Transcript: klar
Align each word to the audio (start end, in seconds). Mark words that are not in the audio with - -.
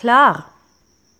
klar 0.00 0.44